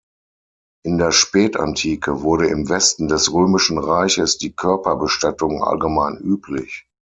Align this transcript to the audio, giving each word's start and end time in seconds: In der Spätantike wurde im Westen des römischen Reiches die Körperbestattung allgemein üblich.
In 0.83 0.97
der 0.97 1.11
Spätantike 1.11 2.23
wurde 2.23 2.47
im 2.47 2.67
Westen 2.69 3.07
des 3.07 3.31
römischen 3.31 3.77
Reiches 3.77 4.39
die 4.39 4.51
Körperbestattung 4.51 5.61
allgemein 5.63 6.17
üblich. 6.17 6.87